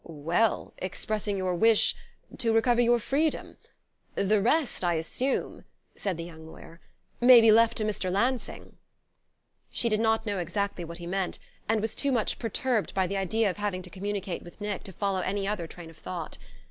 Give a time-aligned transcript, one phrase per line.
[0.03, 1.95] "Well, expressing your wish...
[2.39, 3.57] to recover your freedom....
[4.15, 5.63] The rest, I assume,"
[5.95, 6.81] said the young lawyer,
[7.19, 8.11] "may be left to Mr.
[8.11, 8.77] Lansing."
[9.69, 11.37] She did not know exactly what he meant,
[11.69, 14.91] and was too much perturbed by the idea of having to communicate with Nick to
[14.91, 16.39] follow any other train of thought.